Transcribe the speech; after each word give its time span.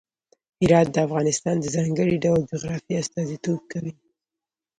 هرات 0.61 0.87
د 0.91 0.97
افغانستان 1.07 1.55
د 1.59 1.65
ځانګړي 1.75 2.15
ډول 2.25 2.41
جغرافیه 2.51 2.97
استازیتوب 3.01 3.59
کوي. 3.71 3.93